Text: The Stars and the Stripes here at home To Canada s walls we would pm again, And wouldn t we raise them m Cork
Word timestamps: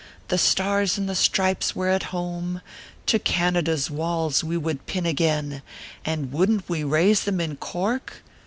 The 0.29 0.39
Stars 0.39 0.97
and 0.97 1.07
the 1.07 1.13
Stripes 1.13 1.73
here 1.73 1.85
at 1.85 2.09
home 2.09 2.61
To 3.05 3.19
Canada 3.19 3.73
s 3.73 3.91
walls 3.91 4.43
we 4.43 4.57
would 4.57 4.87
pm 4.87 5.05
again, 5.05 5.61
And 6.03 6.31
wouldn 6.31 6.61
t 6.61 6.65
we 6.67 6.83
raise 6.83 7.21
them 7.25 7.39
m 7.39 7.55
Cork 7.57 8.23